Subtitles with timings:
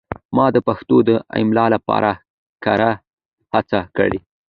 [0.35, 2.11] ما د پښتو د املا لپاره
[2.63, 2.91] کره
[3.53, 4.19] هڅه وکړه.